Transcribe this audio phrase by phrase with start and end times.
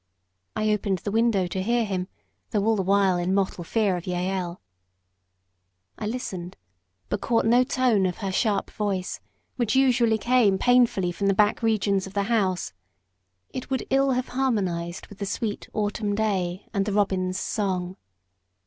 [0.55, 2.07] I opened the window to hear him,
[2.49, 4.59] though all the while in mortal fear of Jael.
[5.99, 6.57] I listened,
[7.07, 9.19] but caught no tone of her sharp voice,
[9.57, 12.73] which usually came painfully from the back regions of the house;
[13.51, 17.95] it would ill have harmonised with the sweet autumn day and the robin's song.